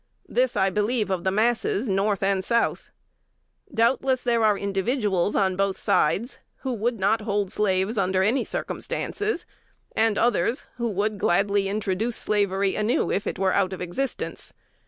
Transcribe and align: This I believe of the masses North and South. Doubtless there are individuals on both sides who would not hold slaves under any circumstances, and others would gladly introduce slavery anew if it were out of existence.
This 0.27 0.57
I 0.57 0.71
believe 0.71 1.11
of 1.11 1.23
the 1.23 1.29
masses 1.29 1.87
North 1.87 2.23
and 2.23 2.43
South. 2.43 2.89
Doubtless 3.71 4.23
there 4.23 4.43
are 4.43 4.57
individuals 4.57 5.35
on 5.35 5.55
both 5.55 5.77
sides 5.77 6.39
who 6.61 6.73
would 6.73 6.99
not 6.99 7.21
hold 7.21 7.51
slaves 7.51 7.99
under 7.99 8.23
any 8.23 8.43
circumstances, 8.43 9.45
and 9.95 10.17
others 10.17 10.63
would 10.79 11.19
gladly 11.19 11.69
introduce 11.69 12.17
slavery 12.17 12.73
anew 12.75 13.11
if 13.11 13.27
it 13.27 13.37
were 13.37 13.53
out 13.53 13.73
of 13.73 13.79
existence. 13.79 14.53